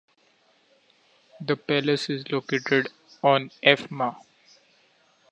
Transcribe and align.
The 1.41 1.55
palace 1.55 2.09
is 2.09 2.31
located 2.31 2.89
on 3.21 3.51
F. 3.61 3.91
Ma. 3.91 4.15